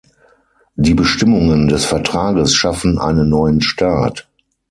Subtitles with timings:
[0.77, 4.27] Die Bestimmungen des Vertrages schaffen einen neuen Staat.